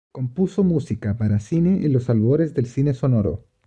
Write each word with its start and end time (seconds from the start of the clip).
Compuso 0.11 0.63
música 0.63 1.15
para 1.15 1.39
cine 1.39 1.85
en 1.85 1.93
los 1.93 2.09
albores 2.09 2.55
del 2.55 2.65
cine 2.65 2.95
sonoro. 2.95 3.45